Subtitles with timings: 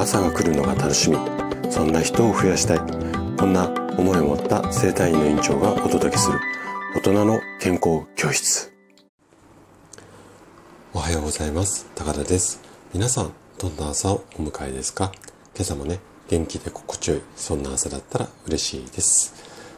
[0.00, 1.18] 朝が来るのが楽しみ。
[1.70, 2.78] そんな人を増やしたい。
[3.36, 3.68] こんな
[3.98, 6.40] 思いを持った生体院の院長がお届けする。
[6.96, 8.72] 大人の健康教室。
[10.94, 11.86] おはようございます。
[11.94, 12.62] 高田です。
[12.94, 15.12] 皆さんどんな朝をお迎えですか？
[15.54, 15.98] 今朝もね
[16.30, 19.34] 元気で心地よいそんな朝だったら嬉しいです。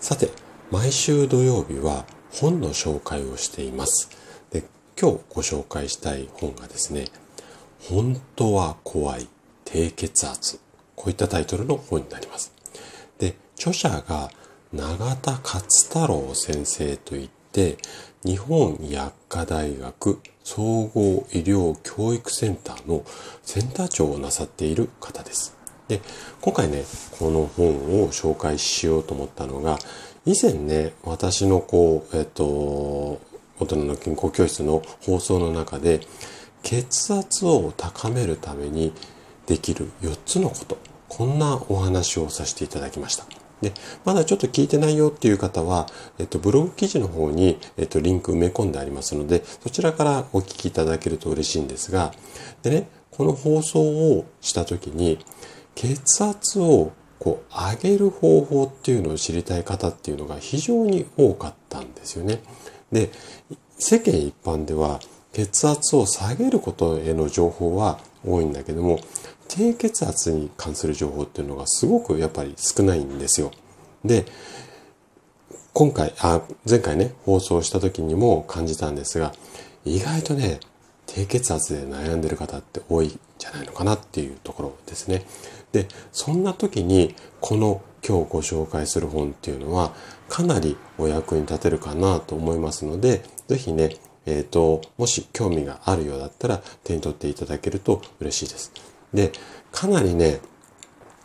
[0.00, 0.30] さて
[0.70, 4.08] 毎週土曜日は本の紹介をしています。
[4.50, 4.64] で
[4.98, 7.04] 今日ご紹介したい本がですね
[7.82, 9.28] 本当は怖い。
[9.66, 10.58] 低血圧。
[10.94, 12.52] こういったタイトルの本になります。
[13.18, 14.30] で著者が
[14.72, 17.76] 永田勝太郎先生といって
[18.24, 23.04] 日本薬科大学総合医療教育センターの
[23.42, 25.54] センター長をなさっている方です。
[25.88, 26.00] で
[26.40, 26.84] 今回ね
[27.18, 29.78] この本を紹介しようと思ったのが
[30.24, 33.20] 以前ね私のこうえっと
[33.58, 36.00] 大人の健康教室の放送の中で
[36.62, 38.92] 血圧を高めるために
[39.46, 40.78] できる4つのこと
[41.08, 43.26] こんなお話をさせていただきました
[43.62, 43.72] で、
[44.04, 45.86] まだちょっと聞いてないよっていう方は、
[46.18, 52.12] えっと、ブログ記事の方に、えっと、リンク埋め込んでありますので、そちらからお聞きいただけると嬉しいんですが、
[52.62, 55.18] でね、この放送をした時に、
[55.74, 62.42] 血圧をこう上げる方法っていうのを知りたい方っていうのが非常に多かったんですよね。
[62.92, 63.10] で、
[63.78, 65.00] 世間一般では
[65.32, 68.98] 血圧を下げることへの情報は多いんだけども、
[69.56, 73.50] 低血圧に関する情報っていうのがすごくやっぱり少ないんですよ。
[74.04, 74.26] で、
[75.72, 79.32] 今回、あ、前回ね、放送した時にも感じたんですが、
[79.86, 80.60] 意外とね、
[81.06, 85.24] 低血圧で悩んでる方って多いんじゃないのかなっていうところですね。
[85.72, 89.94] で、そんな時に、この今日ご紹介する本っていうのは、
[90.28, 98.95] かなりお役に立てるかなと思いますので、ぜひね、えっ、ー、と、もし興味があるようだったら手に取っていただけると嬉しいです。
[99.12, 99.32] で、
[99.72, 100.40] かなりね、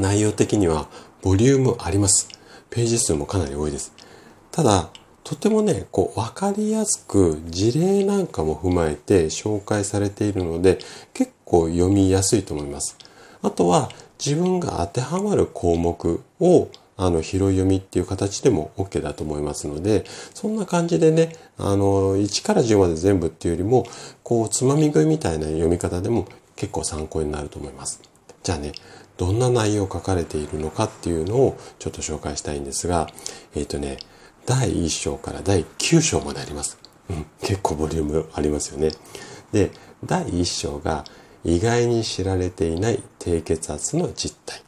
[0.00, 0.88] 内容的には
[1.22, 2.28] ボリュームあります。
[2.70, 3.92] ページ数もかなり多いです。
[4.50, 4.90] ただ、
[5.22, 10.78] とてもね、こう、わかりやすく事例なんかも踏まえて紹介されているので、
[11.14, 12.98] 結構読みやすいと思います。
[13.42, 13.90] あとは、
[14.24, 23.86] 自分が当てはまる項目をあの、拾い読みっていう形でも OK だと思いますので、そんな感じでね、あの、1から10まで全部っていうよりも、
[24.22, 26.26] こう、つまみ食いみたいな読み方でも
[26.56, 28.00] 結構参考になると思います。
[28.42, 28.72] じゃあね、
[29.16, 33.08] どんな内容書かれているのかっていうのをちょっと紹介したいんですが、
[33.54, 33.98] えっ、ー、とね、
[34.46, 36.78] 第1章から第9章まであります。
[37.10, 38.90] うん、結構ボリュームありますよね。
[39.52, 39.70] で、
[40.04, 41.04] 第1章が
[41.44, 44.62] 意外に知られていない低血圧の実態。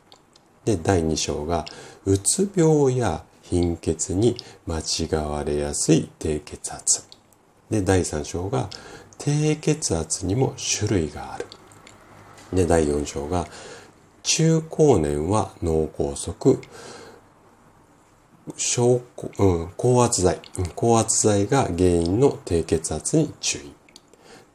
[0.65, 1.65] で、第2章が
[2.05, 4.37] うつ病や貧血に
[4.67, 7.05] 間違われやすい低血圧。
[7.71, 8.69] で、第3章が
[9.19, 11.47] 低血圧にも種類がある。
[12.53, 13.47] で、第4章が、
[14.23, 16.59] 中高年は脳梗塞、
[18.57, 19.01] 小、
[19.39, 20.41] うん、高圧剤、
[20.75, 23.73] 高圧剤が原因の低血圧に注意。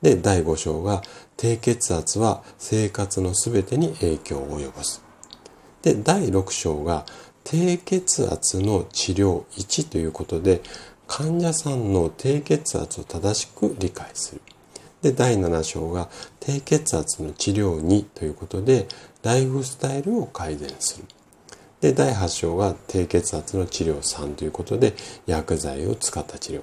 [0.01, 1.01] で、第5章が、
[1.37, 5.03] 低血圧は生活のすべてに影響を及ぼす。
[5.81, 7.05] で、第6章が、
[7.43, 10.61] 低血圧の治療1ということで、
[11.07, 14.41] 患者さんの低血圧を正しく理解する。
[15.01, 18.87] で、第7章が低血圧の治療2ということで、
[19.23, 21.05] ライフスタイルを改善する。
[21.81, 24.93] で、第8章が低血圧の治療3ということで、
[25.25, 26.61] 薬剤を使った治療。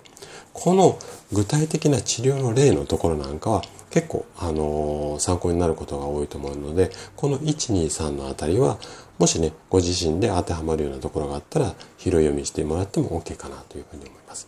[0.53, 0.99] この
[1.33, 8.79] 具体的な治療の例のところなんかは結構、あのー、参考になることが多いと思うので、この1、2、3のあたりは、
[9.19, 14.47] もしね、ご自身で当てはまるようなところがあったら、拾い読みしてもらっても OK かなというふうに思います。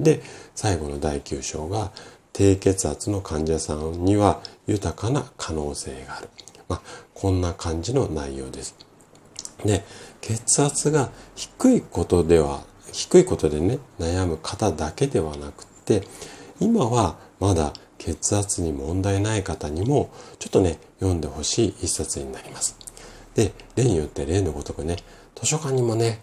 [0.00, 0.22] で、
[0.54, 1.92] 最後の第9章が、
[2.38, 6.28] 低血圧の患者さんには豊かな可能性がある。
[6.68, 6.82] まあ、
[7.12, 8.76] こんな感じの内容です。
[9.64, 9.84] で、
[10.20, 12.62] 血圧が低いことでは、
[12.92, 16.06] 低いことでね、悩む方だけではなくて、
[16.60, 22.78] 今はまだ血圧に問題ない方にも、ちょっとね、読んでほしい一冊になります。
[23.34, 24.94] で、例によって例のごとくね、
[25.34, 26.20] 図書館にもね、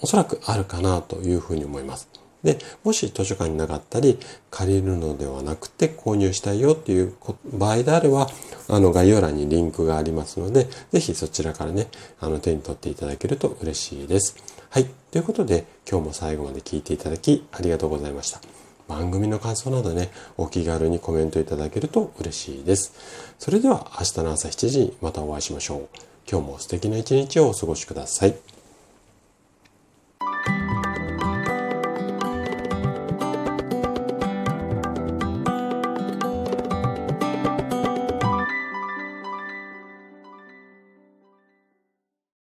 [0.00, 2.08] おそらくあるかなというふうに思います。
[2.42, 4.18] で、もし図書館になかったり、
[4.50, 7.14] 借りるのではなくて購入したいよっていう
[7.52, 8.28] 場合であれば、
[8.68, 11.88] あの概要欄にリンクがありますので、ぜひそちらからね、
[12.20, 14.36] あの手に取っていただけると嬉しいです。
[14.70, 14.86] はい。
[15.10, 18.40] ということで、今日も最後まで聞いていただきありがとうございました。
[18.88, 22.92] 番組の感想などね、お気軽にコメントいただけると嬉しいです。
[23.38, 25.88] それでは明日の朝7時にまたお会いしましょう。
[26.30, 28.51] 今日も素敵な一日をお過ごしください。